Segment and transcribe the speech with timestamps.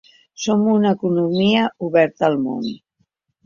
[0.45, 2.69] “Som una economia oberta al món”